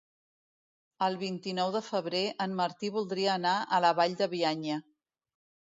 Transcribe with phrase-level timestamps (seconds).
[1.07, 4.83] El vint-i-nou de febrer en Martí voldria anar a la Vall de Bianya.